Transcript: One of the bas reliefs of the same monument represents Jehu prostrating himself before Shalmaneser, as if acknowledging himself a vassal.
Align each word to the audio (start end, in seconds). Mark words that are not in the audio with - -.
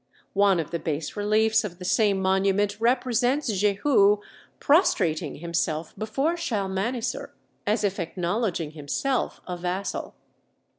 One 0.33 0.59
of 0.59 0.71
the 0.71 0.79
bas 0.79 1.15
reliefs 1.15 1.63
of 1.63 1.77
the 1.77 1.85
same 1.85 2.19
monument 2.19 2.75
represents 2.79 3.49
Jehu 3.55 4.17
prostrating 4.59 5.35
himself 5.35 5.93
before 5.95 6.35
Shalmaneser, 6.35 7.35
as 7.67 7.83
if 7.83 7.99
acknowledging 7.99 8.71
himself 8.71 9.41
a 9.47 9.55
vassal. 9.57 10.15